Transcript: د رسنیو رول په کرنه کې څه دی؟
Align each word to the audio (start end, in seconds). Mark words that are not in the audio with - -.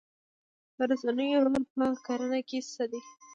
د 0.77 0.79
رسنیو 0.91 1.43
رول 1.45 1.63
په 1.77 1.85
کرنه 2.05 2.39
کې 2.47 2.59
څه 2.73 2.83
دی؟ 2.91 3.01